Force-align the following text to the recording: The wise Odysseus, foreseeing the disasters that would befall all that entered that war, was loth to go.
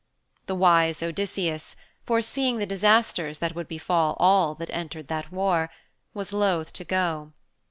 The 0.47 0.55
wise 0.55 1.03
Odysseus, 1.03 1.75
foreseeing 2.07 2.57
the 2.57 2.65
disasters 2.65 3.37
that 3.37 3.53
would 3.53 3.67
befall 3.67 4.17
all 4.19 4.55
that 4.55 4.71
entered 4.71 5.09
that 5.09 5.31
war, 5.31 5.69
was 6.15 6.33
loth 6.33 6.73
to 6.73 6.83
go. 6.83 7.33